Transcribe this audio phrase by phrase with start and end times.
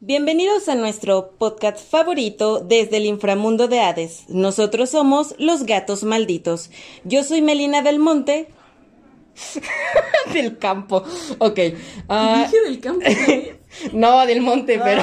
[0.00, 4.26] Bienvenidos a nuestro podcast favorito desde el inframundo de Hades.
[4.28, 6.70] Nosotros somos los gatos malditos.
[7.02, 8.46] Yo soy Melina del Monte.
[10.32, 11.02] del campo.
[11.38, 11.58] Ok.
[12.08, 13.04] ah, Dije del campo.
[13.92, 15.02] no, del monte, pero.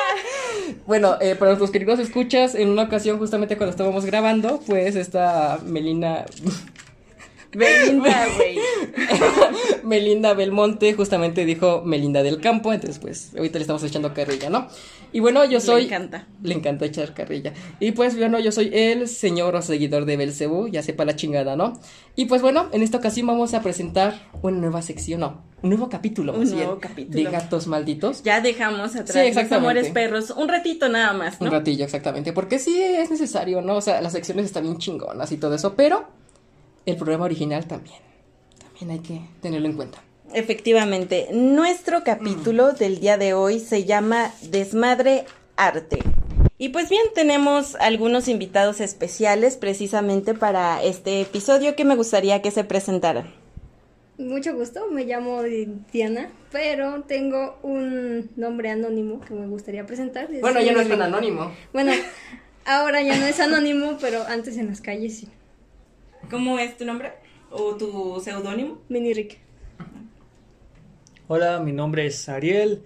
[0.86, 5.60] bueno, eh, para nuestros queridos escuchas, en una ocasión, justamente cuando estábamos grabando, pues esta
[5.62, 6.24] Melina.
[7.56, 8.58] Belinda, güey.
[9.84, 14.68] Melinda Belmonte justamente dijo Melinda del Campo, entonces pues ahorita le estamos echando carrilla, ¿no?
[15.12, 15.82] Y bueno, yo soy...
[15.82, 16.26] Le encanta.
[16.42, 17.52] Le encanta echar carrilla.
[17.80, 21.56] Y pues bueno, yo soy el señor o seguidor de Belcebú, ya sepa la chingada,
[21.56, 21.80] ¿no?
[22.16, 25.88] Y pues bueno, en esta ocasión vamos a presentar una nueva sección, no, un nuevo
[25.88, 27.16] capítulo, Un nuevo bien, capítulo.
[27.24, 28.22] de Gatos Malditos.
[28.24, 30.30] Ya dejamos atrás Sí, los amores perros.
[30.30, 31.52] Un ratito nada más, Un ¿no?
[31.52, 33.76] ratillo, exactamente, porque sí es necesario, ¿no?
[33.76, 36.06] O sea, las secciones están bien chingonas y todo eso, pero
[36.86, 37.98] el programa original también.
[38.58, 40.02] También hay que tenerlo en cuenta.
[40.32, 45.24] Efectivamente, nuestro capítulo del día de hoy se llama Desmadre
[45.56, 45.98] Arte.
[46.58, 52.50] Y pues bien, tenemos algunos invitados especiales precisamente para este episodio que me gustaría que
[52.50, 53.34] se presentaran.
[54.18, 55.42] Mucho gusto, me llamo
[55.92, 60.32] Diana, pero tengo un nombre anónimo que me gustaría presentar.
[60.32, 61.52] Es Bueno, ya no es tan anónimo.
[61.74, 61.92] Bueno,
[62.64, 65.28] ahora ya no es anónimo, pero antes en las calles sí.
[66.30, 67.12] ¿Cómo es tu nombre?
[67.50, 68.78] ¿O tu seudónimo?
[68.88, 69.38] Mini Rick.
[71.28, 72.84] Hola, mi nombre es Ariel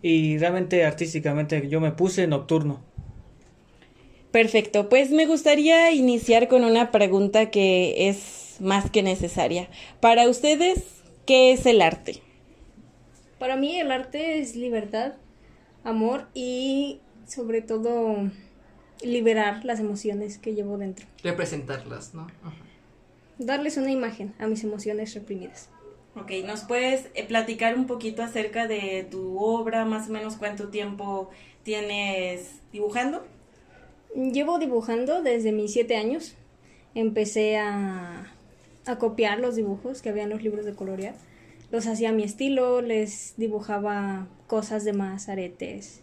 [0.00, 2.80] y realmente artísticamente yo me puse nocturno.
[4.30, 9.68] Perfecto, pues me gustaría iniciar con una pregunta que es más que necesaria.
[10.00, 10.84] Para ustedes,
[11.26, 12.22] ¿qué es el arte?
[13.38, 15.12] Para mí el arte es libertad,
[15.84, 18.30] amor y sobre todo
[19.02, 21.06] liberar las emociones que llevo dentro.
[21.22, 22.26] Representarlas, ¿no?
[23.38, 25.70] Darles una imagen a mis emociones reprimidas.
[26.16, 30.68] Ok, ¿nos puedes eh, platicar un poquito acerca de tu obra, más o menos cuánto
[30.68, 31.30] tiempo
[31.62, 33.24] tienes dibujando?
[34.14, 36.34] Llevo dibujando desde mis siete años.
[36.94, 38.32] Empecé a,
[38.86, 41.14] a copiar los dibujos que había en los libros de colorear.
[41.70, 46.00] Los hacía a mi estilo, les dibujaba cosas de más, aretes,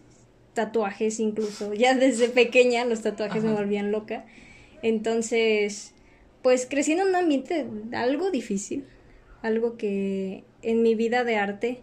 [0.54, 1.74] tatuajes incluso.
[1.74, 4.24] Ya desde pequeña los tatuajes me volvían loca.
[4.82, 5.92] Entonces,
[6.46, 8.84] pues crecí en un ambiente algo difícil,
[9.42, 11.80] algo que en mi vida de arte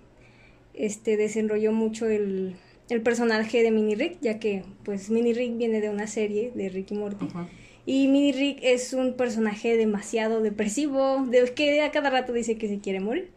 [0.74, 2.56] este desenrolló mucho el,
[2.90, 6.69] el personaje de Mini Rick, ya que pues Mini Rick viene de una serie de
[6.69, 7.25] Rick y Morty.
[7.85, 12.69] Y Mini Rick es un personaje demasiado depresivo, de que a cada rato dice que
[12.69, 13.31] se quiere morir.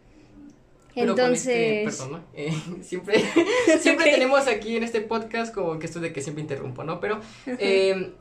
[0.95, 2.41] Pero con este- Entonces, perdón, ¿no?
[2.41, 3.17] Eh, siempre,
[3.81, 7.01] siempre tenemos aquí en este podcast como que esto de que siempre interrumpo, ¿no?
[7.01, 8.13] Pero, eh,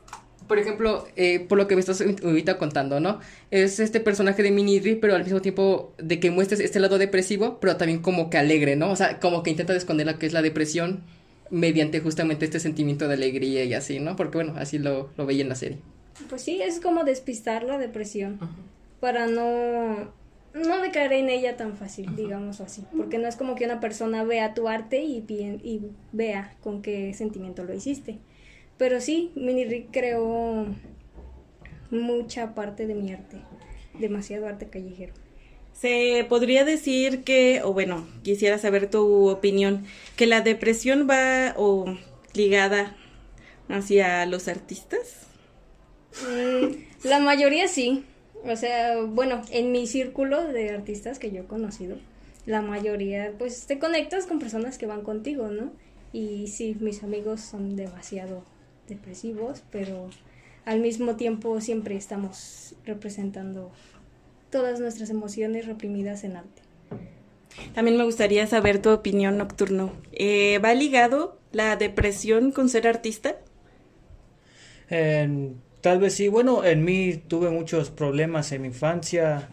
[0.48, 3.20] por ejemplo, eh, por lo que me estás ahorita contando, ¿no?
[3.52, 6.98] Es este personaje de Mini Rick, pero al mismo tiempo de que muestres este lado
[6.98, 8.92] depresivo, pero también como que alegre, ¿no?
[8.92, 11.04] O sea, como que intenta esconder lo que es la depresión
[11.50, 14.16] mediante justamente este sentimiento de alegría y así, ¿no?
[14.16, 15.78] Porque, bueno, así lo, lo veía en la serie.
[16.30, 18.40] pues sí, es como despistar la depresión
[19.00, 20.14] para no
[20.54, 24.24] no decaer en ella tan fácil, digamos así, porque no es como que una persona
[24.24, 25.82] vea tu arte y, y
[26.14, 28.20] vea con qué sentimiento lo hiciste.
[28.78, 30.68] Pero sí, Mini Rick creó
[31.92, 33.38] mucha parte de mi arte,
[33.98, 35.14] demasiado arte callejero.
[35.74, 39.86] Se podría decir que, o bueno, quisiera saber tu opinión,
[40.16, 41.86] que la depresión va o
[42.34, 42.96] ligada
[43.70, 45.28] hacia los artistas.
[46.24, 48.06] Mm, la mayoría sí.
[48.44, 51.98] O sea, bueno, en mi círculo de artistas que yo he conocido,
[52.46, 55.72] la mayoría, pues te conectas con personas que van contigo, ¿no?
[56.14, 58.44] Y sí, mis amigos son demasiado
[58.88, 60.10] depresivos, pero
[60.66, 63.72] al mismo tiempo siempre estamos representando
[64.50, 66.62] todas nuestras emociones reprimidas en arte.
[67.74, 69.92] También me gustaría saber tu opinión nocturno.
[70.12, 73.38] Eh, ¿Va ligado la depresión con ser artista?
[75.86, 79.50] Tal vez sí, bueno, en mí tuve muchos problemas en mi infancia,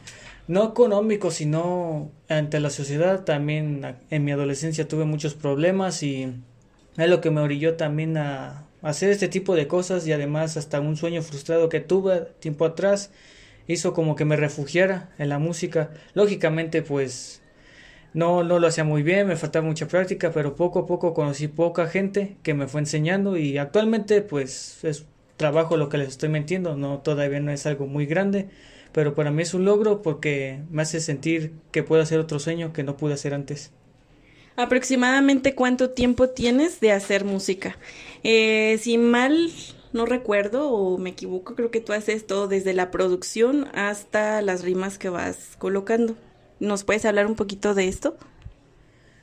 [0.48, 3.24] no económicos, sino ante la sociedad.
[3.24, 6.32] También en mi adolescencia tuve muchos problemas y
[6.96, 10.80] es lo que me orilló también a hacer este tipo de cosas y además hasta
[10.80, 13.10] un sueño frustrado que tuve tiempo atrás
[13.66, 15.90] hizo como que me refugiara en la música.
[16.14, 17.42] Lógicamente, pues
[18.14, 21.48] no, no lo hacía muy bien, me faltaba mucha práctica, pero poco a poco conocí
[21.48, 25.06] poca gente que me fue enseñando y actualmente pues es
[25.36, 28.48] trabajo lo que les estoy mintiendo, no todavía no es algo muy grande,
[28.92, 32.72] pero para mí es un logro porque me hace sentir que puedo hacer otro sueño
[32.72, 33.72] que no pude hacer antes.
[34.54, 37.78] ¿Aproximadamente cuánto tiempo tienes de hacer música?
[38.24, 39.50] Eh, si mal
[39.92, 44.62] no recuerdo o me equivoco, creo que tú haces todo desde la producción hasta las
[44.62, 46.16] rimas que vas colocando.
[46.60, 48.16] ¿Nos puedes hablar un poquito de esto?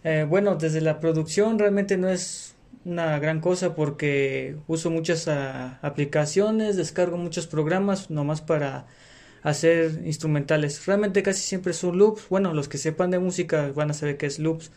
[0.03, 2.55] Eh, bueno, desde la producción realmente no es
[2.85, 8.87] una gran cosa porque uso muchas ah, aplicaciones, descargo muchos programas nomás para
[9.43, 10.85] hacer instrumentales.
[10.85, 12.27] Realmente casi siempre son loops.
[12.29, 14.71] Bueno, los que sepan de música van a saber que es loops.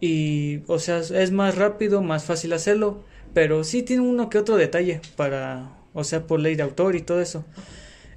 [0.00, 3.04] Y, o sea, es más rápido, más fácil hacerlo.
[3.34, 7.02] Pero sí tiene uno que otro detalle para, o sea, por ley de autor y
[7.02, 7.44] todo eso.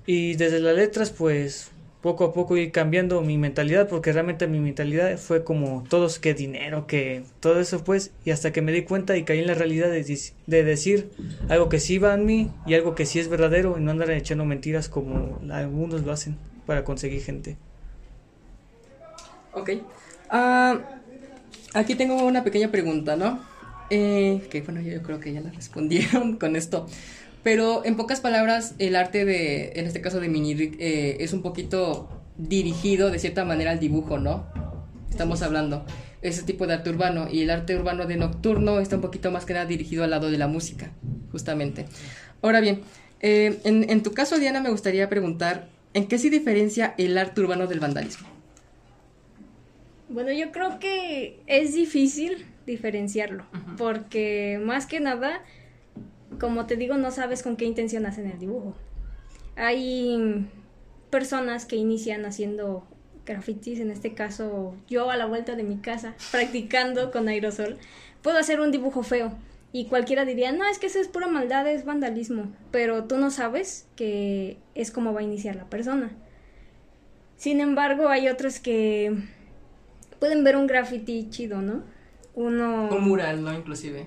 [0.06, 1.72] Y desde las letras, pues
[2.02, 6.34] poco a poco ir cambiando mi mentalidad, porque realmente mi mentalidad fue como todos que
[6.34, 9.56] dinero, que todo eso pues, y hasta que me di cuenta y caí en la
[9.56, 11.10] realidad de, de decir
[11.50, 14.12] algo que sí va en mí y algo que sí es verdadero y no andar
[14.12, 17.58] echando mentiras como algunos lo hacen para conseguir gente.
[19.54, 19.72] Ok.
[20.30, 20.80] Ah,
[21.74, 23.42] aquí tengo una pequeña pregunta, ¿no?
[23.90, 26.88] Eh, que bueno, yo creo que ya la respondieron con esto.
[27.44, 31.42] Pero en pocas palabras, el arte de, en este caso de Mini eh, es un
[31.42, 34.46] poquito dirigido de cierta manera al dibujo, ¿no?
[35.10, 35.86] Estamos hablando.
[36.22, 37.28] Ese tipo de arte urbano.
[37.32, 40.30] Y el arte urbano de Nocturno está un poquito más que nada dirigido al lado
[40.30, 40.92] de la música,
[41.32, 41.86] justamente.
[42.42, 42.82] Ahora bien,
[43.22, 47.42] eh, en, en tu caso, Diana, me gustaría preguntar, ¿en qué se diferencia el arte
[47.42, 48.28] urbano del vandalismo?
[50.10, 53.46] Bueno, yo creo que es difícil diferenciarlo,
[53.78, 55.42] porque más que nada
[56.40, 58.76] como te digo, no sabes con qué intención hacen el dibujo.
[59.56, 60.48] Hay
[61.10, 62.86] personas que inician haciendo
[63.26, 67.78] grafitis, en este caso yo a la vuelta de mi casa, practicando con aerosol,
[68.22, 69.34] puedo hacer un dibujo feo.
[69.74, 72.54] Y cualquiera diría, no, es que eso es pura maldad, es vandalismo.
[72.72, 76.12] Pero tú no sabes que es como va a iniciar la persona.
[77.36, 79.14] Sin embargo, hay otros que
[80.20, 81.84] pueden ver un graffiti chido, ¿no?
[82.38, 82.88] Uno...
[82.92, 83.52] Un mural, ¿no?
[83.52, 84.06] Inclusive.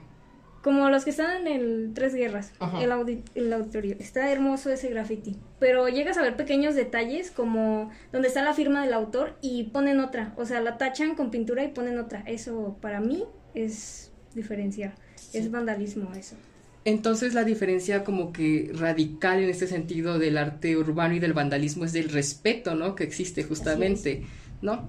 [0.62, 3.96] Como los que están en el Tres Guerras, el, el, auditorio.
[3.98, 5.36] Está hermoso ese graffiti.
[5.58, 9.98] Pero llegas a ver pequeños detalles como donde está la firma del autor y ponen
[9.98, 10.32] otra.
[10.36, 12.20] O sea, la tachan con pintura y ponen otra.
[12.20, 13.24] Eso para mí
[13.54, 14.94] es diferenciar.
[15.32, 16.36] Es vandalismo eso.
[16.84, 21.84] Entonces la diferencia como que radical en este sentido del arte urbano y del vandalismo
[21.84, 22.94] es del respeto, ¿no?
[22.94, 24.24] Que existe justamente,
[24.62, 24.86] ¿no?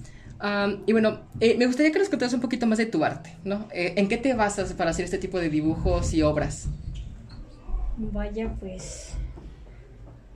[0.85, 3.67] Y bueno, eh, me gustaría que nos contaras un poquito más de tu arte, ¿no?
[3.73, 6.67] Eh, ¿En qué te basas para hacer este tipo de dibujos y obras?
[7.97, 9.13] Vaya, pues...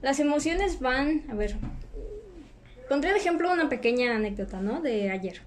[0.02, 1.56] Las emociones van, a ver,
[2.88, 4.80] pondré de ejemplo una pequeña anécdota, ¿no?
[4.80, 5.40] De ayer.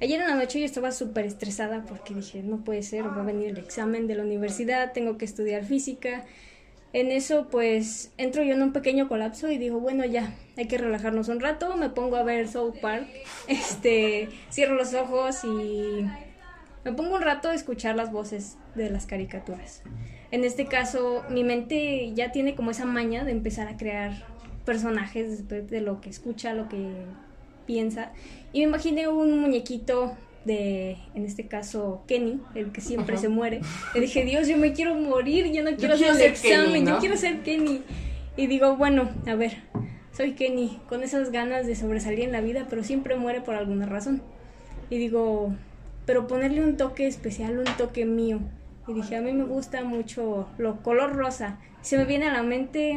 [0.00, 3.24] Ayer en la noche yo estaba súper estresada porque dije, no puede ser, va a
[3.24, 6.24] venir el examen de la universidad, tengo que estudiar física
[6.92, 10.78] en eso pues entro yo en un pequeño colapso y digo, bueno ya, hay que
[10.78, 13.06] relajarnos un rato, me pongo a ver South Park,
[13.48, 16.06] este, cierro los ojos y
[16.84, 19.82] me pongo un rato a escuchar las voces de las caricaturas.
[20.30, 24.12] En este caso, mi mente ya tiene como esa maña de empezar a crear
[24.64, 26.90] personajes después de lo que escucha, lo que
[27.66, 28.12] piensa.
[28.52, 33.60] Y me imaginé un muñequito de, en este caso, Kenny, el que siempre se muere.
[33.94, 37.16] Le dije, Dios, yo me quiero morir, yo no quiero, hacer el examen, yo quiero
[37.16, 37.82] ser Kenny.
[38.36, 39.58] Y digo, bueno, a ver,
[40.12, 43.86] soy Kenny, con esas ganas de sobresalir en la vida, pero siempre muere por alguna
[43.86, 44.22] razón.
[44.90, 45.54] Y digo,
[46.06, 48.40] pero ponerle un toque especial, un toque mío.
[48.86, 51.60] Y dije, a mí me gusta mucho lo color rosa.
[51.82, 52.96] Se me viene a la mente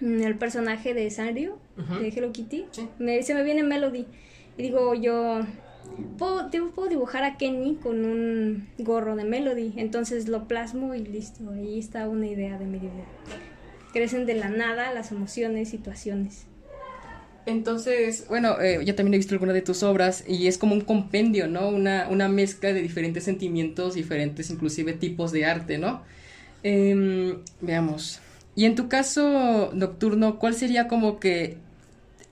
[0.00, 1.58] mm, el personaje de Sanrio,
[2.00, 2.66] de Hello Kitty.
[2.72, 4.06] se me viene Melody.
[4.56, 5.40] Y digo, yo
[6.18, 11.50] puedo, puedo dibujar a Kenny con un gorro de Melody, entonces lo plasmo y listo,
[11.50, 13.06] ahí está una idea de mi dibujo.
[13.92, 16.46] Crecen de la nada las emociones, situaciones.
[17.46, 20.82] Entonces, bueno, eh, yo también he visto alguna de tus obras y es como un
[20.82, 21.68] compendio, ¿no?
[21.68, 26.02] Una, una mezcla de diferentes sentimientos, diferentes inclusive tipos de arte, ¿no?
[26.62, 28.20] Em, veamos.
[28.54, 31.56] Y en tu caso, Nocturno, ¿cuál sería como que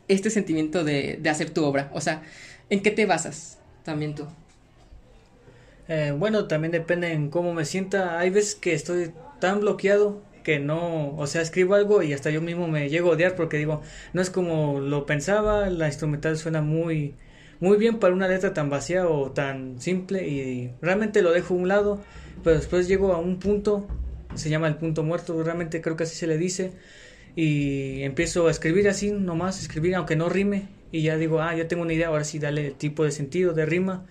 [0.08, 1.90] este sentimiento de, de hacer tu obra?
[1.94, 2.22] O sea,
[2.70, 4.26] ¿En qué te basas también tú?
[5.88, 8.18] Eh, bueno, también depende en cómo me sienta.
[8.18, 12.40] Hay veces que estoy tan bloqueado que no, o sea, escribo algo y hasta yo
[12.40, 16.62] mismo me llego a odiar porque digo, no es como lo pensaba, la instrumental suena
[16.62, 17.14] muy,
[17.60, 21.56] muy bien para una letra tan vacía o tan simple y realmente lo dejo a
[21.58, 22.00] un lado,
[22.44, 23.86] pero después llego a un punto,
[24.34, 26.72] se llama el punto muerto, realmente creo que así se le dice,
[27.40, 31.68] y empiezo a escribir así nomás, escribir aunque no rime y ya digo, ah, ya
[31.68, 34.07] tengo una idea, ahora sí dale el tipo de sentido, de rima.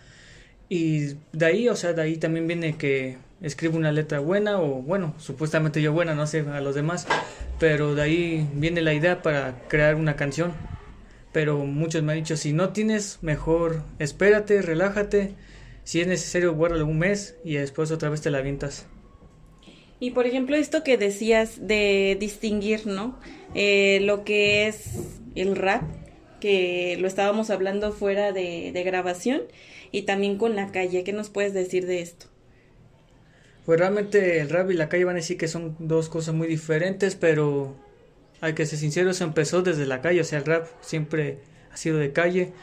[0.69, 4.81] Y de ahí, o sea, de ahí también viene que escribo una letra buena o
[4.81, 7.05] bueno, supuestamente yo buena, no sé, a los demás,
[7.59, 10.53] pero de ahí viene la idea para crear una canción.
[11.33, 15.33] Pero muchos me han dicho, si no tienes, mejor espérate, relájate,
[15.83, 18.85] si es necesario, guárdalo un mes y después otra vez te la avientas.
[19.99, 23.19] Y por ejemplo, esto que decías de distinguir, ¿no?
[23.55, 24.91] Eh, lo que es
[25.35, 25.83] el rap
[26.39, 29.41] que lo estábamos hablando fuera de, de grabación,
[29.91, 31.03] y también con la calle.
[31.03, 32.27] ¿Qué nos puedes decir de esto?
[33.65, 36.47] Pues realmente el rap y la calle van a decir que son dos cosas muy
[36.47, 37.75] diferentes, pero
[38.39, 41.39] hay que ser sinceros, empezó desde la calle, o sea, el rap siempre
[41.71, 42.53] ha sido de calle,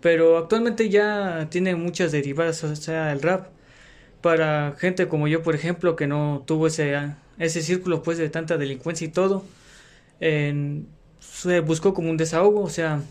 [0.00, 3.48] pero actualmente ya tiene muchas derivadas, o sea, el rap
[4.24, 6.94] para gente como yo, por ejemplo, que no tuvo ese,
[7.38, 9.44] ese círculo pues de tanta delincuencia y todo,
[10.18, 13.02] se buscó como un desahogo, o sea,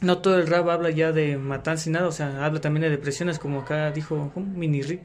[0.00, 2.90] no todo el rap habla ya de matanza y nada, o sea, habla también de
[2.90, 5.02] depresiones, como acá dijo Mini Rick.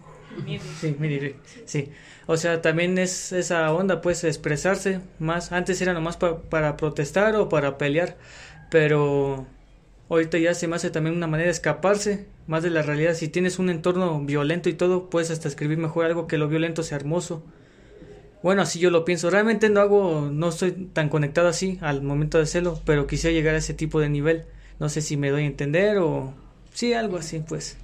[0.79, 1.91] Sí, Mini Rick, sí.
[2.25, 5.51] O sea, también es esa onda, pues, expresarse más.
[5.51, 8.17] Antes era nomás para protestar o para pelear,
[8.71, 9.45] pero
[10.15, 13.13] ahorita ya se me hace también una manera de escaparse más de la realidad.
[13.13, 16.83] Si tienes un entorno violento y todo, puedes hasta escribir mejor algo que lo violento
[16.83, 17.43] sea hermoso.
[18.43, 19.29] Bueno, así yo lo pienso.
[19.29, 23.55] Realmente no hago, no estoy tan conectado así al momento de hacerlo, pero quisiera llegar
[23.55, 24.45] a ese tipo de nivel.
[24.79, 26.33] No sé si me doy a entender o
[26.73, 27.77] sí, algo así, pues.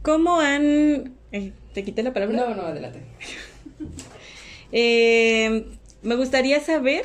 [0.00, 1.16] ¿Cómo han...
[1.32, 2.34] Eh, ¿Te quité la palabra?
[2.34, 3.02] No, no, adelante.
[4.72, 5.66] eh,
[6.02, 7.04] me gustaría saber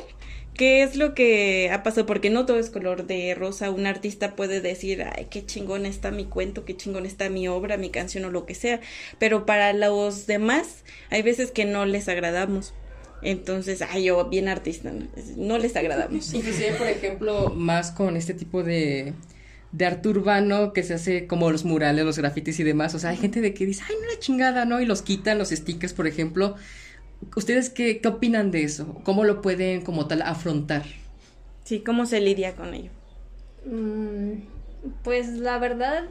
[0.58, 3.70] qué es lo que ha pasado, porque no todo es color de rosa.
[3.70, 7.78] Un artista puede decir, ay, qué chingón está mi cuento, qué chingón está mi obra,
[7.78, 8.80] mi canción o lo que sea.
[9.18, 12.74] Pero para los demás, hay veces que no les agradamos.
[13.22, 14.92] Entonces, ay, yo bien artista,
[15.36, 16.34] no, les agradamos.
[16.34, 19.14] Inclusive, por ejemplo, más con este tipo de,
[19.70, 22.96] de arte urbano que se hace como los murales, los grafitis y demás.
[22.96, 24.80] O sea, hay gente de que dice, ay, no la chingada, ¿no?
[24.80, 26.56] Y los quitan, los stickers, por ejemplo.
[27.36, 28.94] ¿Ustedes qué, qué opinan de eso?
[29.04, 30.84] ¿Cómo lo pueden como tal afrontar?
[31.64, 32.90] Sí, ¿cómo se lidia con ello?
[33.64, 34.40] Mm,
[35.02, 36.04] pues la verdad,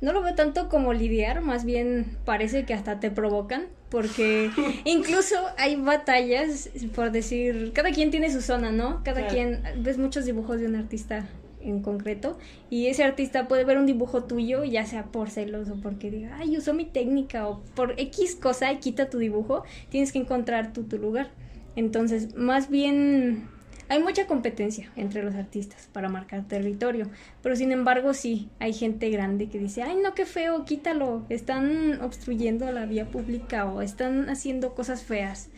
[0.00, 4.50] no lo veo tanto como lidiar, más bien parece que hasta te provocan, porque
[4.84, 9.02] incluso hay batallas, por decir, cada quien tiene su zona, ¿no?
[9.04, 11.26] Cada quien, ves muchos dibujos de un artista
[11.64, 12.38] en concreto
[12.70, 16.56] y ese artista puede ver un dibujo tuyo ya sea por celos porque diga ay
[16.56, 20.82] usó mi técnica o por X cosa y quita tu dibujo tienes que encontrar tu
[20.98, 21.30] lugar
[21.76, 23.48] entonces más bien
[23.92, 27.10] hay mucha competencia entre los artistas para marcar territorio,
[27.42, 32.00] pero sin embargo sí, hay gente grande que dice, ay no, qué feo, quítalo, están
[32.00, 35.50] obstruyendo la vía pública o están haciendo cosas feas.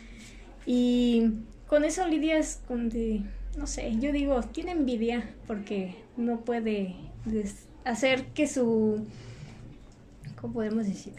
[0.66, 1.30] Y
[1.68, 2.90] con eso lidias con
[3.56, 6.96] no sé, yo digo, tiene envidia porque no puede
[7.84, 9.06] hacer que su,
[10.40, 11.14] ¿cómo podemos decir?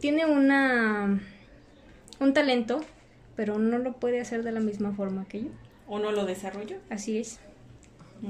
[0.00, 1.20] Tiene una,
[2.18, 2.84] un talento
[3.40, 5.48] pero no lo puede hacer de la misma forma que yo.
[5.88, 6.76] ¿O no lo desarrollo?
[6.90, 7.38] Así es.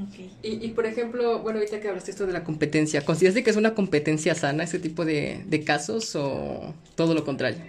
[0.09, 0.33] Okay.
[0.40, 3.57] Y, y, por ejemplo, bueno, ahorita que hablaste esto de la competencia, ¿consideras que es
[3.57, 7.61] una competencia sana este tipo de, de casos o todo lo contrario?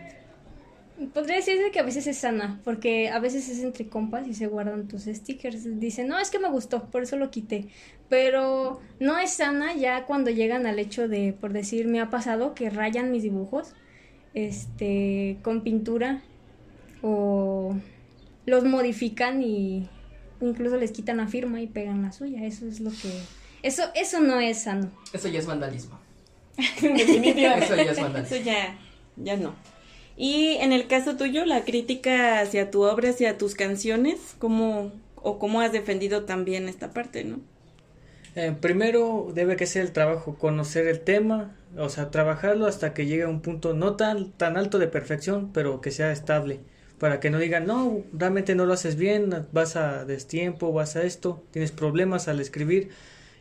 [1.13, 4.47] Podría decirse que a veces es sana, porque a veces es entre compas y se
[4.47, 5.79] guardan tus stickers.
[5.79, 7.67] Dicen, no, es que me gustó, por eso lo quité.
[8.09, 12.53] Pero no es sana ya cuando llegan al hecho de, por decir, me ha pasado
[12.53, 13.73] que rayan mis dibujos
[14.33, 16.21] este, con pintura
[17.01, 17.75] o
[18.45, 19.89] los modifican y
[20.39, 22.45] incluso les quitan la firma y pegan la suya.
[22.45, 23.11] Eso es lo que...
[23.63, 24.91] Eso, eso no es sano.
[25.13, 25.99] Eso ya es vandalismo.
[26.57, 27.65] Definitivamente.
[27.65, 28.35] eso ya es vandalismo.
[28.35, 28.77] Eso ya,
[29.17, 29.55] ya no.
[30.21, 35.39] Y en el caso tuyo, la crítica hacia tu obra, hacia tus canciones, ¿cómo, o
[35.39, 37.39] cómo has defendido también esta parte, no?
[38.35, 43.07] Eh, primero debe que ser el trabajo, conocer el tema, o sea, trabajarlo hasta que
[43.07, 46.59] llegue a un punto no tan, tan alto de perfección, pero que sea estable
[46.99, 51.01] para que no digan, no, realmente no lo haces bien, vas a destiempo, vas a
[51.01, 52.89] esto, tienes problemas al escribir.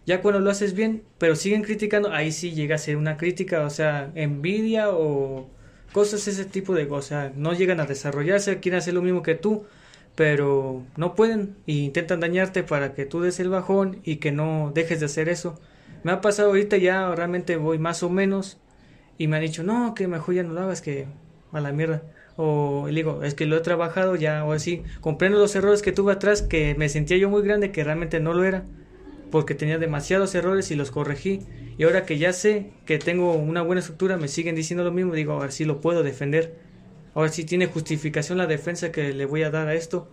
[0.06, 3.66] Ya cuando lo haces bien, pero siguen criticando, ahí sí llega a ser una crítica,
[3.66, 5.59] o sea, envidia o
[5.92, 7.34] cosas ese tipo de cosas.
[7.36, 9.64] No llegan a desarrollarse, quieren hacer lo mismo que tú,
[10.14, 14.72] pero no pueden e intentan dañarte para que tú des el bajón y que no
[14.74, 15.58] dejes de hacer eso.
[16.02, 18.58] Me ha pasado ahorita ya, realmente voy más o menos
[19.18, 21.06] y me han dicho, no, que mejor ya no lo hagas, que
[21.52, 22.02] a la mierda
[22.42, 25.92] o le digo, es que lo he trabajado ya, o así, comprendo los errores que
[25.92, 28.64] tuve atrás, que me sentía yo muy grande, que realmente no lo era,
[29.30, 31.40] porque tenía demasiados errores y los corregí,
[31.78, 35.14] y ahora que ya sé que tengo una buena estructura, me siguen diciendo lo mismo,
[35.14, 36.56] digo, ahora sí lo puedo defender,
[37.14, 40.08] ahora sí tiene justificación la defensa que le voy a dar a esto,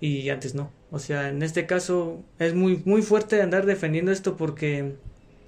[0.00, 4.36] y antes no, o sea, en este caso es muy, muy fuerte andar defendiendo esto
[4.36, 4.96] porque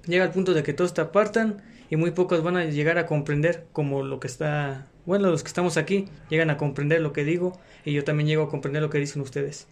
[0.05, 3.05] llega al punto de que todos te apartan, y muy pocos van a llegar a
[3.05, 7.23] comprender como lo que está bueno, los que estamos aquí llegan a comprender lo que
[7.23, 9.67] digo y yo también llego a comprender lo que dicen ustedes.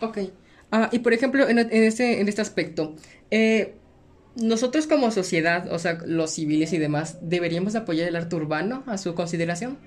[0.00, 0.18] Ok.
[0.70, 2.94] Ah, y por ejemplo, en, este, en este aspecto,
[3.30, 3.74] eh,
[4.36, 8.96] nosotros como sociedad, o sea, los civiles y demás, ¿deberíamos apoyar el arte urbano a
[8.96, 9.78] su consideración?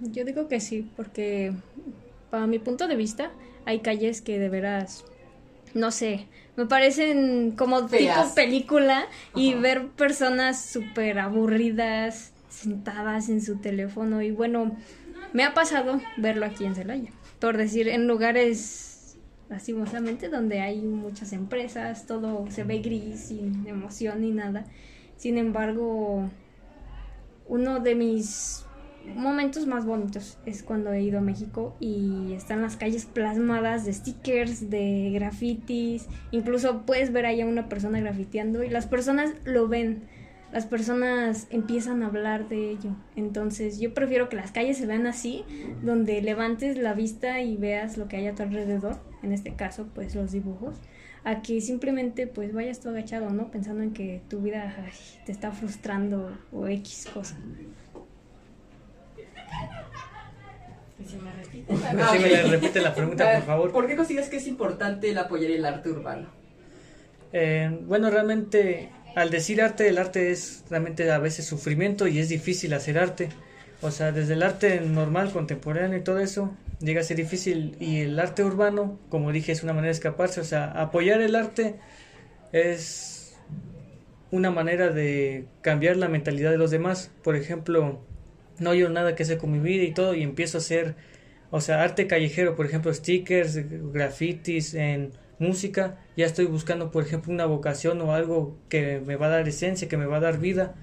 [0.00, 1.52] Yo digo que sí, porque
[2.30, 3.30] para mi punto de vista,
[3.64, 5.04] hay calles que de veras,
[5.74, 6.26] no sé,
[6.56, 8.16] me parecen como Feas.
[8.16, 14.76] tipo película y ver personas súper aburridas sentadas en su teléfono y bueno,
[15.32, 18.91] me ha pasado verlo aquí en Celaya, por decir, en lugares
[19.52, 24.64] lastimosamente donde hay muchas empresas, todo se ve gris, sin emoción ni nada.
[25.16, 26.30] Sin embargo,
[27.46, 28.64] uno de mis
[29.14, 33.92] momentos más bonitos es cuando he ido a México y están las calles plasmadas de
[33.92, 39.68] stickers, de grafitis, incluso puedes ver ahí a una persona grafiteando y las personas lo
[39.68, 40.04] ven,
[40.50, 42.96] las personas empiezan a hablar de ello.
[43.16, 45.44] Entonces yo prefiero que las calles se vean así,
[45.82, 49.88] donde levantes la vista y veas lo que hay a tu alrededor, en este caso
[49.94, 50.76] pues los dibujos,
[51.24, 53.50] a que simplemente pues vayas tú agachado, ¿no?
[53.50, 54.92] Pensando en que tu vida ay,
[55.24, 57.36] te está frustrando o X cosa.
[61.08, 63.72] Sí, me le repite la pregunta, por favor.
[63.72, 66.28] ¿Por qué consideras que es importante el apoyar el arte urbano?
[67.32, 72.28] Eh, bueno, realmente al decir arte, el arte es realmente a veces sufrimiento y es
[72.28, 73.28] difícil hacer arte.
[73.80, 77.76] O sea, desde el arte normal, contemporáneo y todo eso, llega a ser difícil.
[77.80, 80.40] Y el arte urbano, como dije, es una manera de escaparse.
[80.40, 81.76] O sea, apoyar el arte
[82.52, 83.36] es
[84.30, 87.10] una manera de cambiar la mentalidad de los demás.
[87.22, 88.00] Por ejemplo,
[88.58, 90.94] no hay nada que hacer con mi vida y todo, y empiezo a hacer,
[91.50, 93.58] o sea, arte callejero, por ejemplo, stickers,
[93.92, 99.26] grafitis, en música, ya estoy buscando, por ejemplo, una vocación o algo que me va
[99.26, 100.74] a dar esencia, que me va a dar vida,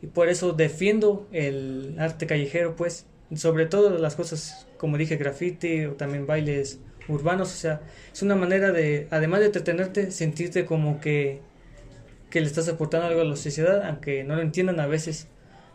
[0.00, 5.84] y por eso defiendo el arte callejero, pues, sobre todo las cosas, como dije, graffiti
[5.84, 7.80] o también bailes urbanos, o sea,
[8.12, 11.40] es una manera de, además de entretenerte, sentirte como que,
[12.30, 15.28] que le estás aportando algo a la sociedad, aunque no lo entiendan a veces,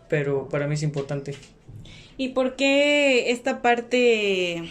[0.10, 1.36] pero para mí es importante.
[2.18, 4.64] ¿Y por qué esta parte,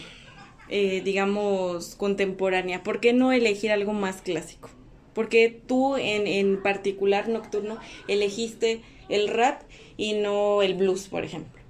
[0.69, 2.83] eh, digamos, contemporánea?
[2.83, 4.69] ¿Por qué no elegir algo más clásico?
[5.13, 9.61] Porque tú en, en particular, Nocturno, elegiste el rap
[9.97, 11.62] y no el blues, por ejemplo.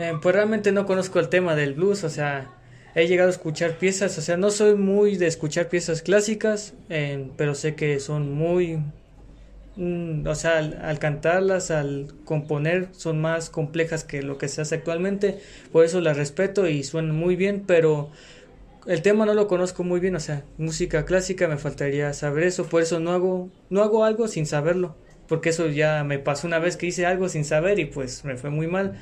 [0.00, 2.50] Eh, pues realmente no conozco el tema del blues, o sea,
[2.94, 7.28] he llegado a escuchar piezas, o sea, no soy muy de escuchar piezas clásicas, eh,
[7.36, 8.78] pero sé que son muy,
[9.76, 14.62] mm, o sea, al, al cantarlas, al componer, son más complejas que lo que se
[14.62, 15.38] hace actualmente,
[15.70, 18.10] por eso las respeto y suenan muy bien, pero
[18.86, 22.66] el tema no lo conozco muy bien, o sea, música clásica me faltaría saber eso,
[22.66, 24.96] por eso no hago, no hago algo sin saberlo,
[25.28, 28.36] porque eso ya me pasó una vez que hice algo sin saber y pues me
[28.38, 28.98] fue muy mal.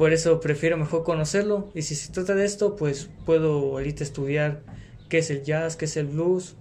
[0.00, 4.62] Por eso prefiero mejor conocerlo y si se trata de esto, pues puedo ahorita estudiar
[5.10, 6.56] qué es el jazz, qué es el blues,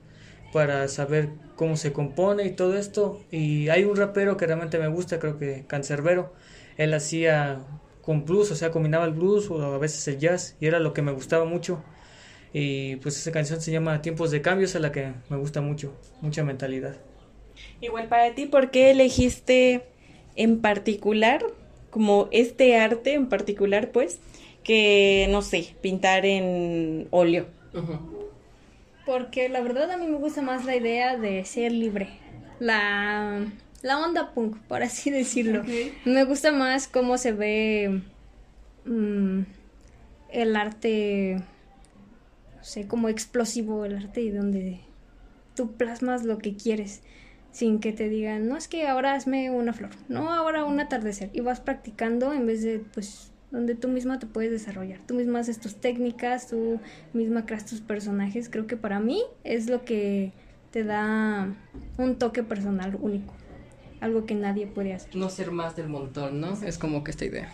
[0.52, 3.21] para saber cómo se compone y todo esto.
[3.32, 6.34] Y hay un rapero que realmente me gusta, creo que Cancerbero.
[6.75, 7.62] Él hacía
[8.02, 10.91] con blues, o sea, combinaba el blues o a veces el jazz y era lo
[10.91, 11.82] que me gustaba mucho.
[12.52, 15.93] Y pues esa canción se llama Tiempos de Cambios, a la que me gusta mucho,
[16.19, 16.97] mucha mentalidad.
[17.80, 19.86] Igual para ti, ¿por qué elegiste
[20.36, 21.45] en particular,
[21.89, 24.19] como este arte en particular, pues,
[24.63, 27.47] que, no sé, pintar en óleo?
[29.06, 32.10] Porque la verdad a mí me gusta más la idea de ser libre.
[32.60, 33.45] La,
[33.82, 35.63] la onda punk, por así decirlo.
[36.06, 38.02] Me gusta más cómo se ve
[38.86, 39.41] mm,
[40.32, 41.41] el arte,
[42.58, 44.82] no sé, como explosivo, el arte y donde
[45.56, 47.02] tú plasmas lo que quieres
[47.51, 51.29] sin que te digan, no es que ahora hazme una flor, no ahora un atardecer.
[51.33, 54.99] Y vas practicando en vez de, pues, donde tú misma te puedes desarrollar.
[55.05, 56.79] Tú misma haces tus técnicas, tú
[57.13, 58.49] misma creas tus personajes.
[58.49, 60.31] Creo que para mí es lo que
[60.71, 61.55] te da
[61.97, 63.33] un toque personal único.
[64.01, 65.15] Algo que nadie puede hacer.
[65.15, 66.53] No ser más del montón, ¿no?
[66.63, 67.51] Es como que esta idea.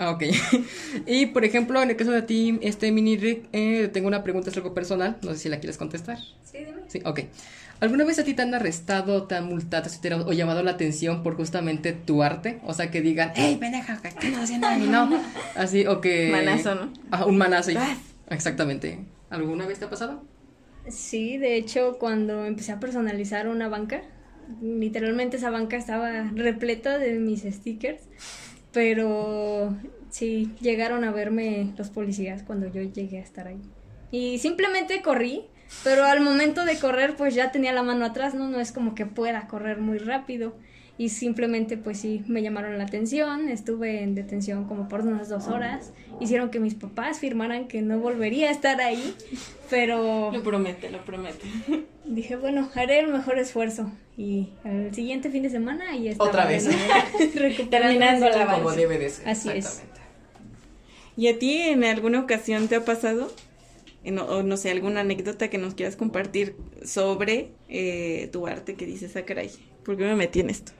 [0.00, 0.22] Ah, ok.
[1.06, 4.48] y por ejemplo, en el caso de ti, este mini Rick, eh, tengo una pregunta,
[4.48, 5.18] es algo personal.
[5.22, 6.16] No sé si la quieres contestar.
[6.42, 6.80] Sí, dime.
[6.88, 7.20] Sí, ok.
[7.80, 11.22] ¿Alguna vez a ti te han arrestado, te han multado, etcétera, o llamado la atención
[11.22, 12.60] por justamente tu arte?
[12.64, 14.00] O sea, que digan, ¡Ey, pendeja!
[14.00, 14.86] ¿Qué estás haciendo ahí?
[14.88, 15.10] No.
[15.54, 16.30] Así, o que.
[16.32, 16.92] Manazo, ¿no?
[17.10, 17.70] Ah, un manazo.
[17.70, 17.98] y- ¡Ras!
[18.30, 19.00] Exactamente.
[19.28, 20.24] ¿Alguna vez te ha pasado?
[20.88, 24.00] Sí, de hecho, cuando empecé a personalizar una banca,
[24.62, 28.00] literalmente esa banca estaba repleta de mis stickers,
[28.72, 29.74] pero
[30.10, 33.60] sí, llegaron a verme los policías cuando yo llegué a estar ahí.
[34.10, 35.44] Y simplemente corrí,
[35.84, 38.48] pero al momento de correr, pues ya tenía la mano atrás, ¿no?
[38.48, 40.54] No es como que pueda correr muy rápido.
[41.00, 45.48] Y simplemente, pues sí, me llamaron la atención, estuve en detención como por unas dos
[45.48, 49.14] horas, hicieron que mis papás firmaran que no volvería a estar ahí,
[49.70, 50.30] pero...
[50.30, 51.46] Lo promete, lo promete.
[52.04, 53.90] Dije, bueno, haré el mejor esfuerzo.
[54.18, 56.68] Y el siguiente fin de semana ahí estaba Otra vez.
[57.70, 58.62] Terminando la avance.
[58.62, 59.26] Como debe de ser.
[59.26, 59.82] Así es.
[61.16, 63.32] ¿Y a ti en alguna ocasión te ha pasado?
[64.28, 69.14] o no sé, alguna anécdota que nos quieras compartir sobre eh, tu arte que dices,
[69.16, 69.50] ah, caray,
[69.84, 70.72] ¿por qué me metí en esto?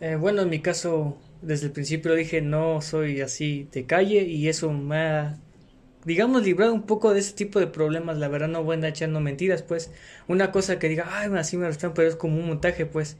[0.00, 4.48] Eh, bueno, en mi caso, desde el principio dije, no soy así de calle y
[4.48, 5.38] eso me ha,
[6.04, 8.18] digamos, librado un poco de ese tipo de problemas.
[8.18, 9.90] La verdad, no voy a andar echando mentiras, pues.
[10.28, 13.16] Una cosa que diga, ay, así me restan, pero es como un montaje, pues.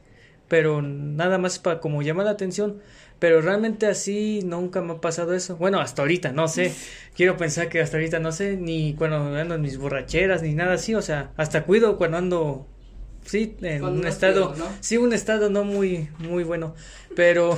[0.47, 2.81] Pero nada más para como llamar la atención.
[3.19, 5.55] Pero realmente así nunca me ha pasado eso.
[5.57, 6.73] Bueno, hasta ahorita, no sé.
[7.15, 10.73] Quiero pensar que hasta ahorita no sé, ni cuando ando en mis borracheras, ni nada
[10.73, 10.93] así.
[10.95, 12.67] O sea, hasta cuido cuando ando,
[13.25, 16.75] sí, en un estado, sí, un estado no muy, muy bueno.
[17.15, 17.57] Pero,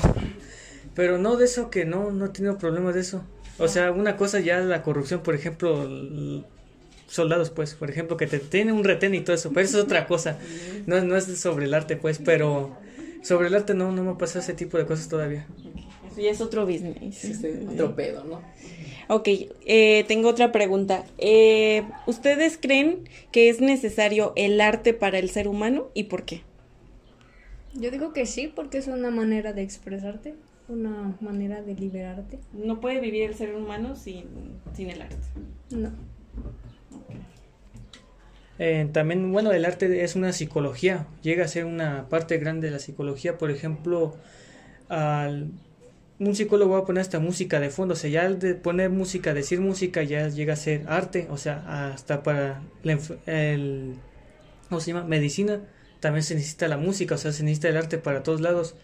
[0.96, 3.24] pero no de eso que no, no he tenido problemas de eso.
[3.60, 5.90] O sea, una cosa ya la corrupción, por ejemplo,
[7.08, 9.84] soldados, pues, por ejemplo, que te tienen un retén y todo eso, pero eso es
[9.84, 10.38] otra cosa.
[10.86, 12.78] No, no es sobre el arte, pues, pero
[13.24, 15.48] sobre el arte no, no me pasa ese tipo de cosas todavía.
[16.12, 17.44] Eso ya es otro business.
[17.72, 18.42] otro pedo, ¿no?
[19.10, 19.30] Ok,
[19.66, 21.06] eh, tengo otra pregunta.
[21.18, 26.42] Eh, ¿Ustedes creen que es necesario el arte para el ser humano y por qué?
[27.74, 30.36] Yo digo que sí, porque es una manera de expresarte,
[30.68, 32.40] una manera de liberarte.
[32.52, 34.26] No puede vivir el ser humano sin,
[34.74, 35.16] sin el arte.
[35.70, 35.92] No.
[38.60, 42.74] Eh, también, bueno, el arte es una psicología, llega a ser una parte grande de
[42.74, 43.38] la psicología.
[43.38, 44.16] Por ejemplo,
[44.90, 45.52] al,
[46.20, 48.90] un psicólogo va a poner esta música de fondo, o sea, ya al de poner
[48.90, 52.62] música, decir música, ya llega a ser arte, o sea, hasta para
[53.26, 53.96] el,
[54.70, 55.06] ¿cómo se llama?
[55.06, 55.62] Medicina,
[56.00, 58.76] también se necesita la música, o sea, se necesita el arte para todos lados,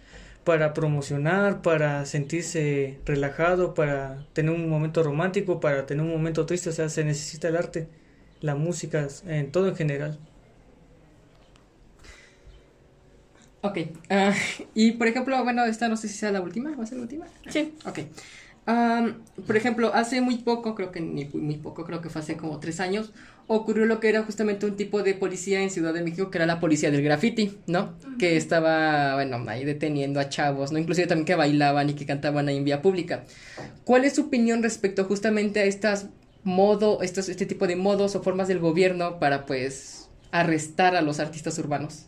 [0.44, 6.70] para promocionar, para sentirse relajado, para tener un momento romántico, para tener un momento triste,
[6.70, 7.88] o sea, se necesita el arte
[8.44, 10.20] la música, en todo en general.
[13.64, 13.78] Ok,
[14.10, 14.34] ah,
[14.76, 17.04] y por ejemplo, bueno, esta no sé si sea la última, ¿va a ser la
[17.04, 17.26] última?
[17.50, 17.74] Sí.
[17.86, 18.00] Ok.
[19.48, 22.60] por ejemplo, hace muy poco, creo que ni muy poco, creo que fue hace como
[22.60, 23.12] tres años,
[23.48, 26.46] ocurrió lo que era justamente un tipo de policía en Ciudad de México, que era
[26.46, 27.94] la policía del graffiti, ¿no?
[28.20, 30.78] Que estaba, bueno, ahí deteniendo a chavos, ¿no?
[30.78, 33.24] Inclusive también que bailaban y que cantaban ahí en vía pública.
[33.84, 36.08] ¿Cuál es su opinión respecto justamente a estas
[36.44, 41.20] modo, estos, este tipo de modos o formas del gobierno para pues arrestar a los
[41.20, 42.08] artistas urbanos.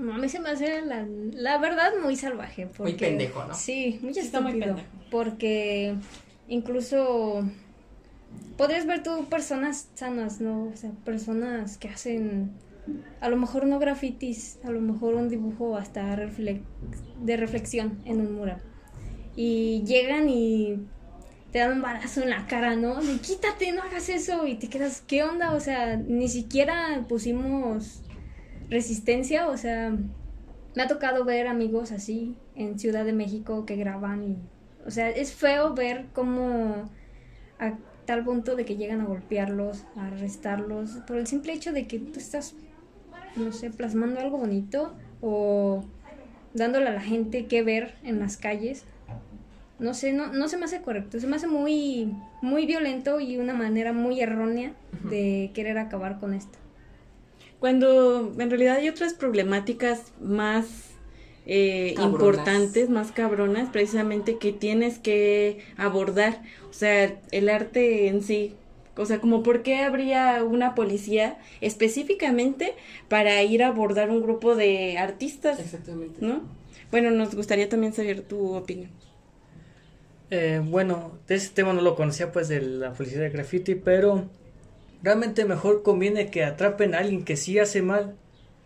[0.00, 2.68] A mí se me hace la, verdad muy salvaje.
[2.78, 3.54] muy pendejo, ¿no?
[3.54, 4.76] Sí, muy estúpido.
[5.10, 5.94] Porque
[6.48, 7.44] incluso
[8.56, 10.64] podrías ver tú personas sanas, ¿no?
[10.64, 12.52] O sea, personas que hacen
[13.20, 18.34] a lo mejor no grafitis, a lo mejor un dibujo hasta de reflexión en un
[18.34, 18.62] mural.
[19.36, 20.78] Y llegan y
[21.52, 23.00] te dan un balazo en la cara, ¿no?
[23.00, 24.46] De, quítate, no hagas eso.
[24.46, 25.52] Y te quedas, ¿qué onda?
[25.52, 28.02] O sea, ni siquiera pusimos
[28.70, 29.48] resistencia.
[29.48, 29.90] O sea,
[30.74, 34.36] me ha tocado ver amigos así en Ciudad de México que graban y...
[34.86, 36.90] O sea, es feo ver cómo
[37.58, 37.74] a
[38.06, 41.98] tal punto de que llegan a golpearlos, a arrestarlos, por el simple hecho de que
[41.98, 42.54] tú estás,
[43.36, 45.84] no sé, plasmando algo bonito o
[46.54, 48.86] dándole a la gente que ver en las calles
[49.80, 53.38] no sé, no, no se me hace correcto, se me hace muy, muy violento y
[53.38, 54.72] una manera muy errónea
[55.04, 56.58] de querer acabar con esto.
[57.60, 60.66] Cuando en realidad hay otras problemáticas más
[61.46, 68.54] eh, importantes, más cabronas, precisamente que tienes que abordar, o sea, el arte en sí.
[68.96, 72.74] O sea, como por qué habría una policía específicamente
[73.08, 75.60] para ir a abordar un grupo de artistas.
[75.60, 76.24] Exactamente.
[76.24, 76.42] ¿No?
[76.90, 78.90] Bueno, nos gustaría también saber tu opinión.
[80.30, 84.28] Eh, bueno, de ese tema no lo conocía pues de la policía de graffiti, pero
[85.02, 88.16] realmente mejor conviene que atrapen a alguien que sí hace mal,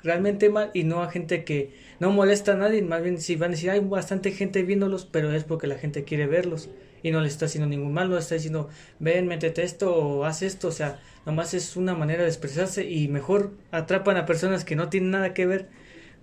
[0.03, 3.51] realmente mal, y no a gente que no molesta a nadie, más bien si van
[3.51, 6.71] a decir hay bastante gente viéndolos, pero es porque la gente quiere verlos
[7.03, 8.69] y no le está haciendo ningún mal, no le está diciendo
[8.99, 13.09] ven, métete esto o haz esto, o sea, nomás es una manera de expresarse y
[13.09, 15.69] mejor atrapan a personas que no tienen nada que ver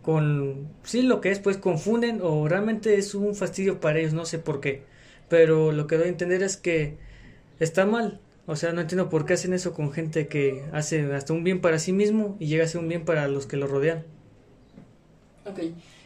[0.01, 4.25] con sí lo que es, pues confunden o realmente es un fastidio para ellos, no
[4.25, 4.83] sé por qué
[5.31, 6.97] pero lo que doy a entender es que
[7.57, 8.19] está mal.
[8.47, 11.61] O sea, no entiendo por qué hacen eso con gente que hace hasta un bien
[11.61, 14.03] para sí mismo y llega a ser un bien para los que lo rodean.
[15.45, 15.59] Ok.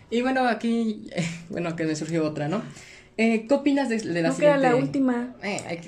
[0.09, 1.07] Y bueno, aquí,
[1.49, 2.61] bueno, que me surgió otra, ¿no?
[3.17, 4.59] Eh, ¿Qué opinas de, la no siguiente?
[4.59, 5.35] la última.
[5.41, 5.79] Eh,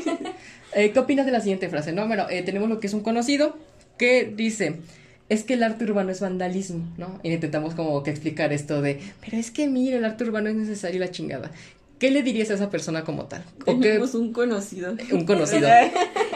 [0.74, 1.92] eh, ¿Qué opinas de la siguiente frase?
[1.92, 3.56] No, bueno, eh, tenemos lo que es un conocido
[3.96, 4.80] que dice,
[5.28, 7.20] es que el arte urbano es vandalismo, ¿no?
[7.22, 10.56] Y intentamos como que explicar esto de, pero es que mire, el arte urbano es
[10.56, 11.52] necesario y la chingada.
[12.04, 13.42] ¿Qué le dirías a esa persona como tal?
[13.64, 14.94] Tenemos un conocido.
[15.10, 15.66] Un conocido.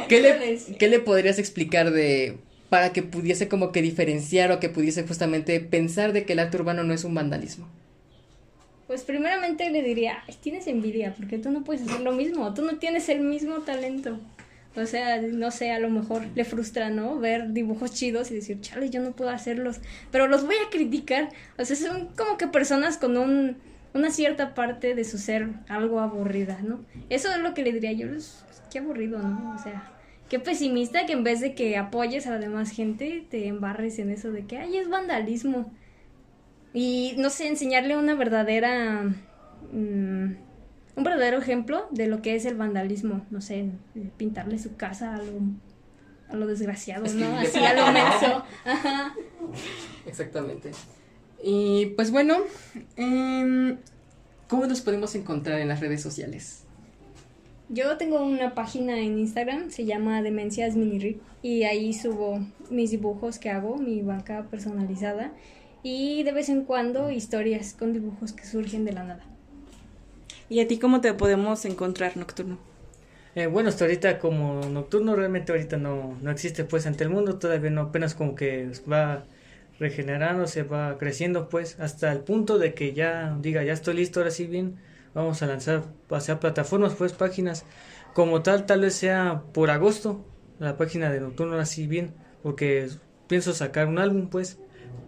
[0.08, 2.38] ¿Qué le, ¿Qué le podrías explicar de
[2.70, 6.56] para que pudiese como que diferenciar o que pudiese justamente pensar de que el arte
[6.56, 7.68] urbano no es un vandalismo?
[8.86, 12.78] Pues primeramente le diría, tienes envidia, porque tú no puedes hacer lo mismo, tú no
[12.78, 14.18] tienes el mismo talento.
[14.74, 17.18] O sea, no sé, a lo mejor le frustra, ¿no?
[17.18, 21.28] Ver dibujos chidos y decir, chale, yo no puedo hacerlos, pero los voy a criticar.
[21.58, 23.58] O sea, son como que personas con un,
[23.94, 26.84] una cierta parte de su ser algo aburrida, ¿no?
[27.08, 28.08] Eso es lo que le diría yo,
[28.70, 29.54] qué aburrido, ¿no?
[29.54, 29.92] O sea,
[30.28, 34.10] qué pesimista que en vez de que apoyes a la demás gente, te embarres en
[34.10, 35.72] eso de que, ay, es vandalismo.
[36.72, 39.02] Y no sé, enseñarle una verdadera.
[39.72, 40.34] Mm,
[40.96, 43.24] un verdadero ejemplo de lo que es el vandalismo.
[43.30, 43.70] No sé,
[44.16, 45.40] pintarle su casa a lo,
[46.28, 47.38] a lo desgraciado, ¿no?
[47.38, 48.44] Así a lo menso.
[48.64, 49.14] Ajá.
[50.06, 50.72] Exactamente.
[51.42, 52.38] Y pues bueno,
[52.96, 53.78] em,
[54.48, 56.64] ¿cómo nos podemos encontrar en las redes sociales?
[57.68, 63.38] Yo tengo una página en Instagram, se llama Demencias Mini y ahí subo mis dibujos
[63.38, 65.32] que hago, mi banca personalizada
[65.82, 69.24] y de vez en cuando historias con dibujos que surgen de la nada.
[70.48, 72.58] ¿Y a ti cómo te podemos encontrar, Nocturno?
[73.34, 77.38] Eh, bueno, hasta ahorita como Nocturno realmente ahorita no, no existe pues ante el mundo,
[77.38, 79.24] todavía no, apenas como que va
[79.78, 84.30] regenerándose, va creciendo pues hasta el punto de que ya diga, ya estoy listo, ahora
[84.30, 84.76] sí bien,
[85.14, 87.64] vamos a lanzar hacia plataformas pues páginas
[88.14, 90.24] como tal, tal vez sea por agosto,
[90.58, 92.88] la página de Nocturno ahora sí bien, porque
[93.28, 94.58] pienso sacar un álbum pues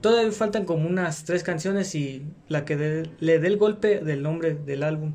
[0.00, 4.54] Todavía faltan como unas tres canciones y la que le dé el golpe del nombre
[4.54, 5.14] del álbum.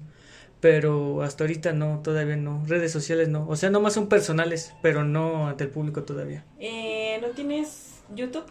[0.60, 2.64] Pero hasta ahorita no, todavía no.
[2.68, 3.48] Redes sociales no.
[3.48, 6.46] O sea, nomás son personales, pero no ante el público todavía.
[6.60, 8.46] Eh, ¿No tienes YouTube?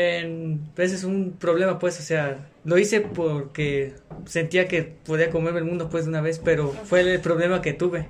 [0.00, 3.94] En, ese es un problema, pues, o sea, lo hice porque
[4.26, 7.72] sentía que podía comerme el mundo, pues, de una vez, pero fue el problema que
[7.72, 8.06] tuve.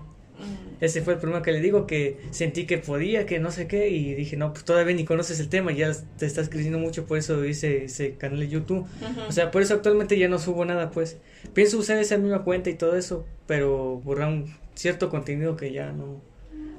[0.82, 3.88] Ese fue el problema que le digo, que sentí que podía, que no sé qué,
[3.88, 7.16] y dije, no, pues todavía ni conoces el tema, ya te estás creciendo mucho, por
[7.16, 8.86] eso hice ese canal de YouTube.
[9.26, 11.16] O sea, por eso actualmente ya no subo nada, pues.
[11.54, 15.90] Pienso usar esa misma cuenta y todo eso, pero borrar un cierto contenido que ya
[15.90, 16.20] no,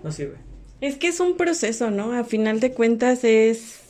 [0.03, 0.35] no sirve.
[0.81, 2.13] Es que es un proceso, ¿no?
[2.13, 3.88] A final de cuentas es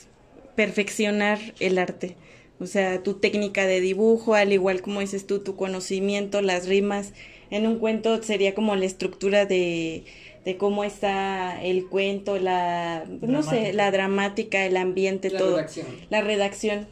[0.55, 2.15] perfeccionar el arte.
[2.59, 7.13] O sea, tu técnica de dibujo, al igual como dices tú, tu conocimiento, las rimas
[7.51, 10.03] en un cuento sería como la estructura de,
[10.45, 15.55] de cómo está el cuento, la, no sé, la dramática, el ambiente, todo.
[15.55, 15.87] Redacción.
[16.09, 16.87] La redacción.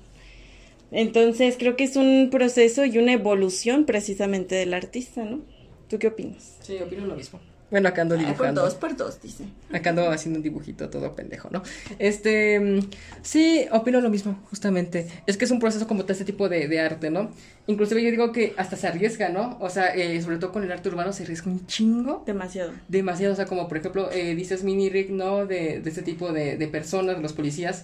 [0.91, 5.41] Entonces creo que es un proceso y una evolución precisamente del artista, ¿no?
[5.89, 6.57] ¿Tú qué opinas?
[6.61, 7.39] Sí, opino lo mismo.
[7.69, 8.61] Bueno, acá ando ah, dibujando.
[8.61, 9.45] por dos, por dos, dice.
[9.73, 11.63] Acá ando haciendo un dibujito todo pendejo, ¿no?
[11.99, 12.79] Este,
[13.21, 15.07] sí, opino lo mismo, justamente.
[15.25, 17.31] Es que es un proceso como todo este tipo de, arte, ¿no?
[17.65, 19.57] Inclusive yo digo que hasta se arriesga, ¿no?
[19.59, 22.23] O sea, eh, sobre todo con el arte urbano se arriesga un chingo.
[22.25, 22.71] Demasiado.
[22.87, 25.45] Demasiado, o sea, como por ejemplo, eh, dices mini rig, ¿no?
[25.45, 27.83] De, de este tipo de, de personas, de los policías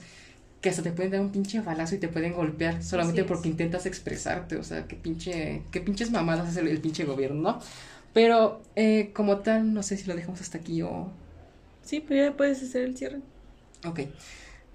[0.63, 3.86] que hasta te pueden dar un pinche balazo y te pueden golpear solamente porque intentas
[3.86, 7.60] expresarte, o sea, qué pinche, qué pinches mamadas hace el pinche gobierno, ¿no?
[8.13, 11.12] Pero eh, como tal, no sé si lo dejamos hasta aquí o...
[11.84, 13.19] Sí, pero ya puedes hacer el cierre.
[13.86, 14.02] Ok.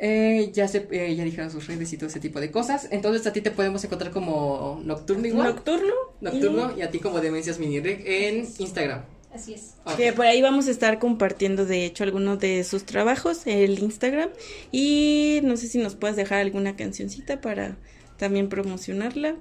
[0.01, 2.88] Eh, ya se, eh, ya dijeron sus redes y todo ese tipo de cosas.
[2.90, 5.55] Entonces a ti te podemos encontrar como Nocturno igual.
[5.55, 5.94] Nocturno.
[6.20, 9.03] Nocturno y, a ti como Demencias Mini en Instagram.
[9.33, 9.74] Así es.
[9.96, 14.31] Que por ahí vamos a estar compartiendo, de hecho, algunos de sus trabajos, el Instagram.
[14.72, 17.77] Y no sé si nos puedes dejar alguna cancioncita para
[18.16, 19.37] también promocionarla.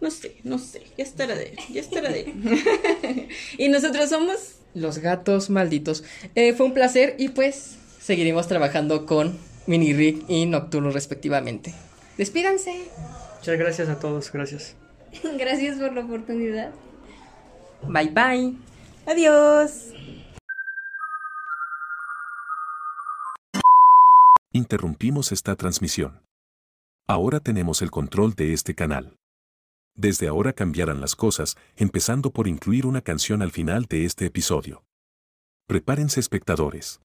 [0.00, 3.28] No sé, no sé, ya estará de ya estará de
[3.58, 6.04] y nosotros somos los gatos malditos.
[6.34, 11.74] Eh, fue un placer y pues seguiremos trabajando con Mini Rick y Nocturno respectivamente.
[12.18, 12.84] Despídanse.
[13.38, 14.76] Muchas gracias a todos, gracias.
[15.38, 16.72] gracias por la oportunidad.
[17.82, 18.54] Bye bye.
[19.06, 19.92] Adiós.
[24.52, 26.22] Interrumpimos esta transmisión.
[27.06, 29.16] Ahora tenemos el control de este canal.
[29.98, 34.84] Desde ahora cambiarán las cosas, empezando por incluir una canción al final de este episodio.
[35.66, 37.00] Prepárense espectadores.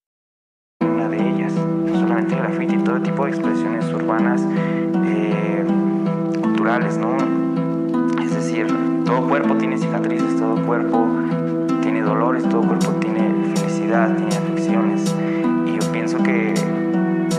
[0.81, 4.41] Una de ellas, no solamente graffiti, todo tipo de expresiones urbanas,
[5.05, 5.63] eh,
[6.41, 7.15] culturales, ¿no?
[8.21, 8.67] Es decir,
[9.05, 11.07] todo cuerpo tiene cicatrices, todo cuerpo
[11.81, 15.15] tiene dolores, todo cuerpo tiene felicidad, tiene aflicciones.
[15.65, 16.53] Y yo pienso que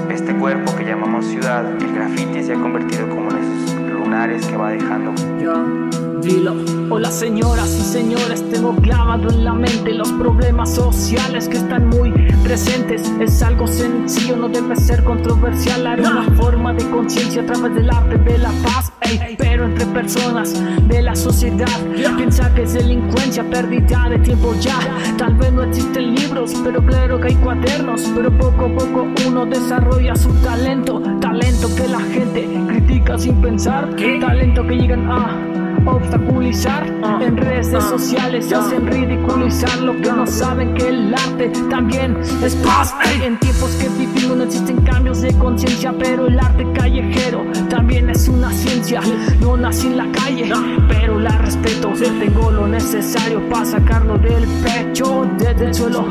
[0.08, 3.71] este cuerpo que llamamos ciudad, el graffiti se ha convertido como en esos
[4.12, 6.01] que va dejando.
[6.22, 6.54] Dilo.
[6.88, 12.12] Hola señoras y señores, tengo clavado en la mente los problemas sociales que están muy
[12.44, 13.12] presentes.
[13.20, 15.84] Es algo sencillo, no debe ser controversial.
[15.84, 18.92] Hay una forma de conciencia a través del arte de la paz.
[19.36, 20.54] pero entre personas
[20.86, 21.80] de la sociedad,
[22.16, 24.78] piensa que es delincuencia, pérdida de tiempo ya.
[25.18, 28.02] Tal vez no existen libros, pero claro que hay cuadernos.
[28.14, 31.02] Pero poco a poco uno desarrolla su talento.
[31.20, 33.90] Talento que la gente critica sin pensar.
[34.20, 36.86] Talento que llegan a obstaculizar
[37.20, 42.54] en redes sociales se hacen ridiculizar lo que no saben que el arte también es
[42.56, 42.94] paz.
[43.22, 48.28] En tiempos que vivimos no existen cambios de conciencia pero el arte callejero también es
[48.28, 49.00] una ciencia.
[49.40, 50.52] No nací en la calle
[50.88, 51.92] pero la respeto.
[51.92, 56.04] Tengo lo necesario para sacarlo del pecho desde el suelo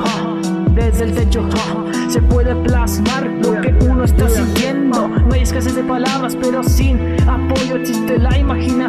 [0.75, 1.47] desde el techo
[2.07, 5.07] se puede plasmar lo que uno está sintiendo.
[5.07, 6.97] No hay escasez de palabras, pero sin
[7.27, 8.37] apoyo existe la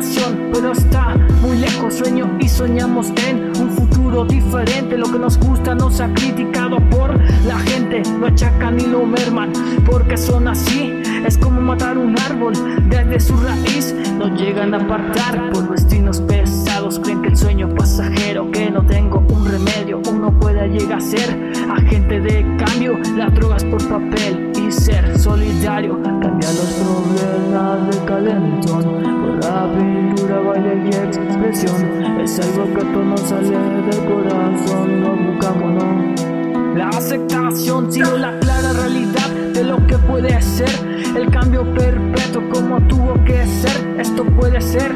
[0.02, 0.50] imaginación.
[0.52, 4.96] Pero está muy lejos, sueño y soñamos en un futuro diferente.
[4.96, 9.52] Lo que nos gusta nos ha criticado por la gente, no achacan ni lo merman,
[9.86, 10.92] porque son así.
[11.26, 12.52] Es como matar un árbol
[12.88, 13.94] desde su raíz.
[14.18, 16.98] No llegan a apartar por destinos pesados.
[16.98, 21.52] Creen que el sueño pasajero, que no tengo un remedio, uno puede llegar a ser
[21.74, 22.98] agente de cambio.
[23.16, 26.00] Las drogas por papel y ser solidario.
[26.02, 32.20] Cambia los problemas de calentón por la pintura, baile y expresión.
[32.20, 35.00] Es algo que todo nos sale del corazón.
[35.00, 36.74] No buscamos, no.
[36.76, 40.70] La aceptación, sino la clara realidad de lo que puede ser
[41.16, 44.00] el cambio perpetuo como tuvo que ser.
[44.00, 44.92] Esto puede ser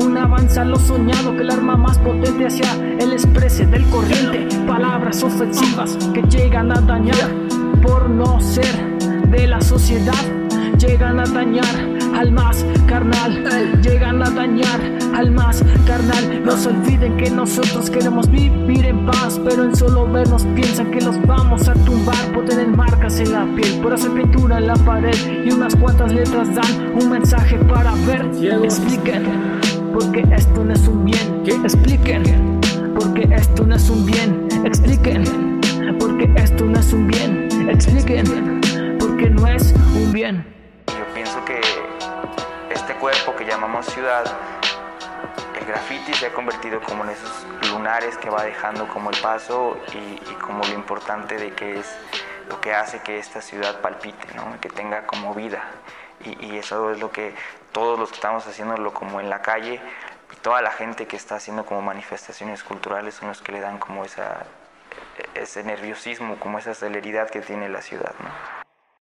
[0.00, 4.46] un avance a lo soñado que el arma más potente hacia el exprese del corriente.
[4.66, 7.30] Palabras ofensivas que llegan a dañar
[7.82, 8.87] por no ser
[9.88, 11.64] Llegan a dañar
[12.14, 14.78] al más carnal, llegan a dañar
[15.14, 16.42] al más carnal.
[16.44, 21.00] No se olviden que nosotros queremos vivir en paz, pero en solo vernos piensan que
[21.00, 24.74] los vamos a tumbar por tener marcas en la piel, por hacer pintura en la
[24.74, 28.26] pared y unas cuantas letras dan un mensaje para ver.
[28.62, 29.24] Expliquen,
[29.94, 31.42] porque esto no es un bien.
[31.64, 32.60] Expliquen,
[32.94, 34.48] porque esto no es un bien.
[34.66, 35.24] Expliquen,
[35.98, 37.48] porque esto no es un bien.
[37.70, 38.57] Expliquen,
[39.18, 40.46] porque no es un bien.
[40.86, 41.60] Yo pienso que
[42.70, 44.24] este cuerpo que llamamos ciudad,
[45.58, 49.76] el graffiti se ha convertido como en esos lunares que va dejando como el paso
[49.92, 51.98] y, y como lo importante de que es
[52.48, 54.60] lo que hace que esta ciudad palpite, ¿no?
[54.60, 55.64] que tenga como vida.
[56.24, 57.34] Y, y eso es lo que
[57.72, 59.80] todos los que estamos haciéndolo como en la calle
[60.32, 63.78] y toda la gente que está haciendo como manifestaciones culturales son los que le dan
[63.78, 64.44] como esa,
[65.34, 68.14] ese nerviosismo, como esa celeridad que tiene la ciudad.
[68.20, 68.57] ¿no?